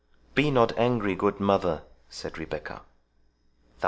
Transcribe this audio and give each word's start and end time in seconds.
"Be 0.33 0.49
not 0.49 0.75
angry, 0.79 1.13
good 1.13 1.39
mother," 1.39 1.83
said 2.09 2.39
Rebecca. 2.39 2.81